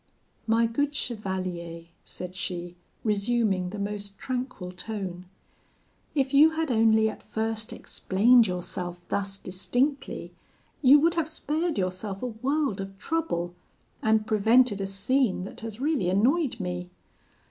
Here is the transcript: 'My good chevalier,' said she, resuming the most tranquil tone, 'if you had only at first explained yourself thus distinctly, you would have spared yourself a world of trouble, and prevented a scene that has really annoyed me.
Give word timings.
'My 0.47 0.65
good 0.65 0.95
chevalier,' 0.95 1.85
said 2.03 2.33
she, 2.33 2.75
resuming 3.03 3.69
the 3.69 3.77
most 3.77 4.17
tranquil 4.17 4.71
tone, 4.71 5.27
'if 6.15 6.33
you 6.33 6.49
had 6.53 6.71
only 6.71 7.07
at 7.07 7.21
first 7.21 7.71
explained 7.71 8.47
yourself 8.47 9.07
thus 9.09 9.37
distinctly, 9.37 10.33
you 10.81 10.97
would 10.99 11.13
have 11.13 11.29
spared 11.29 11.77
yourself 11.77 12.23
a 12.23 12.25
world 12.25 12.81
of 12.81 12.97
trouble, 12.97 13.53
and 14.01 14.25
prevented 14.25 14.81
a 14.81 14.87
scene 14.87 15.43
that 15.43 15.59
has 15.59 15.79
really 15.79 16.09
annoyed 16.09 16.59
me. 16.59 16.89